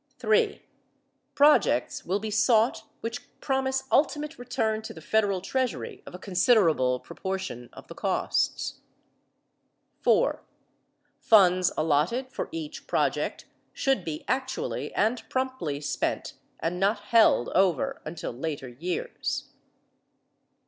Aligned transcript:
(3) 0.17 0.63
Projects 1.35 2.05
will 2.07 2.17
be 2.17 2.31
sought 2.31 2.85
which 3.01 3.39
promise 3.39 3.83
ultimate 3.91 4.39
return 4.39 4.81
to 4.81 4.95
the 4.95 4.99
federal 4.99 5.41
treasury 5.41 6.01
of 6.07 6.15
a 6.15 6.17
considerable 6.17 6.99
proportion 6.99 7.69
of 7.71 7.87
the 7.87 7.93
costs. 7.93 8.79
(4) 9.99 10.41
Funds 11.19 11.71
allotted 11.77 12.31
for 12.31 12.49
each 12.51 12.87
project 12.87 13.45
should 13.73 14.03
be 14.03 14.25
actually 14.27 14.91
and 14.95 15.21
promptly 15.29 15.79
spent 15.79 16.33
and 16.59 16.79
not 16.79 16.97
held 17.13 17.49
over 17.49 18.01
until 18.03 18.33
later 18.33 18.69
years. 18.69 19.49